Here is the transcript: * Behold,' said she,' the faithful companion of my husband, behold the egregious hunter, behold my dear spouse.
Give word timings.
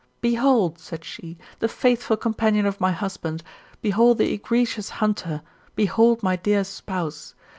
* 0.15 0.19
Behold,' 0.19 0.79
said 0.79 1.05
she,' 1.05 1.37
the 1.59 1.67
faithful 1.67 2.17
companion 2.17 2.65
of 2.65 2.81
my 2.81 2.91
husband, 2.91 3.43
behold 3.83 4.17
the 4.17 4.33
egregious 4.33 4.89
hunter, 4.89 5.43
behold 5.75 6.23
my 6.23 6.35
dear 6.35 6.63
spouse. 6.63 7.35